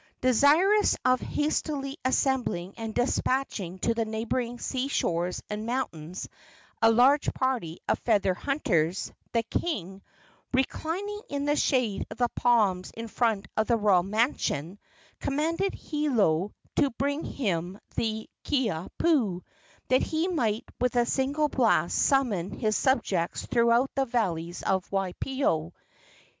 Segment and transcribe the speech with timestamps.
[0.21, 6.27] Desirous of hastily assembling and despatching to the neighboring sea shores and mountains
[6.81, 10.01] a large party of feather hunters, the king,
[10.55, 14.79] reclining in the shade of the palms in front of the royal mansion,
[15.19, 19.43] commanded Hiolo to bring to him the Kiha pu,
[19.89, 25.73] that he might with a single blast summon his subjects throughout the valleys of Waipio.